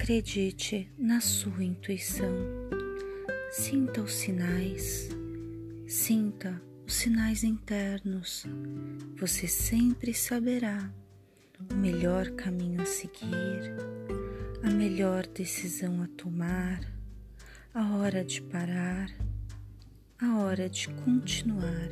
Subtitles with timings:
[0.00, 2.34] Acredite na sua intuição.
[3.52, 5.10] Sinta os sinais.
[5.86, 8.46] Sinta os sinais internos.
[9.18, 10.90] Você sempre saberá
[11.70, 13.76] o melhor caminho a seguir,
[14.62, 16.80] a melhor decisão a tomar,
[17.74, 19.14] a hora de parar,
[20.18, 21.90] a hora de continuar.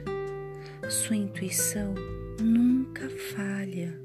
[0.88, 1.94] Sua intuição
[2.40, 4.00] nunca falha.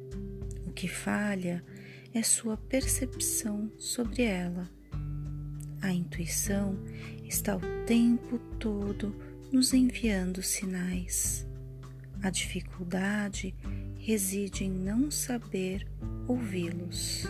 [0.67, 1.63] O que falha
[2.13, 4.70] é sua percepção sobre ela.
[5.81, 6.77] A intuição
[7.26, 9.16] está o tempo todo
[9.52, 11.48] nos enviando sinais.
[12.22, 13.55] A dificuldade
[13.98, 15.88] reside em não saber
[16.27, 17.26] ouvi-los.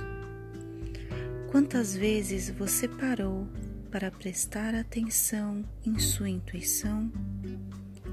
[1.50, 3.48] Quantas vezes você parou
[3.90, 7.12] para prestar atenção em sua intuição?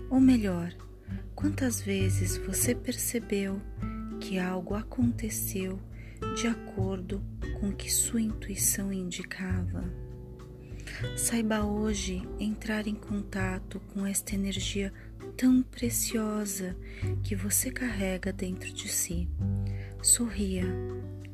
[0.09, 0.73] Ou melhor,
[1.35, 3.61] quantas vezes você percebeu
[4.21, 5.81] que algo aconteceu
[6.35, 7.23] de acordo
[7.59, 9.85] com o que sua intuição indicava.
[11.17, 14.93] Saiba hoje entrar em contato com esta energia
[15.37, 16.77] tão preciosa
[17.23, 19.29] que você carrega dentro de si.
[20.03, 20.65] Sorria,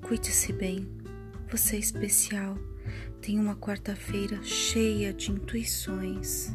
[0.02, 0.88] cuide-se bem,
[1.50, 2.56] você é especial.
[3.20, 6.54] Tem uma quarta-feira cheia de intuições.